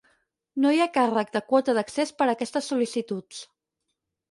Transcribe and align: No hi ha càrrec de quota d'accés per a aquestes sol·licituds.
No 0.63 0.71
hi 0.75 0.79
ha 0.85 0.87
càrrec 0.95 1.29
de 1.35 1.43
quota 1.51 1.77
d'accés 1.79 2.13
per 2.23 2.29
a 2.31 2.33
aquestes 2.37 2.73
sol·licituds. 2.73 3.47